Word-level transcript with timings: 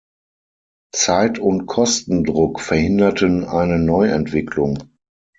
Zeit- 0.95 1.37
und 1.37 1.67
Kostendruck 1.67 2.59
verhinderten 2.59 3.43
eine 3.45 3.77
Neuentwicklung. 3.77 4.79